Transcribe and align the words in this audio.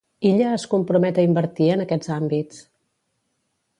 Illa 0.27 0.45
es 0.59 0.63
compromet 0.71 1.19
a 1.19 1.25
invertir 1.27 1.67
en 1.75 1.85
aquests 1.85 2.13
àmbits. 2.17 2.67